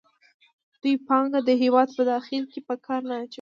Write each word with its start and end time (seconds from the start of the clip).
دوی 0.81 0.95
پانګه 1.07 1.39
د 1.43 1.49
هېواد 1.61 1.89
په 1.97 2.03
داخل 2.11 2.43
کې 2.51 2.59
په 2.67 2.75
کار 2.85 3.01
نه 3.09 3.15
اچوي 3.21 3.29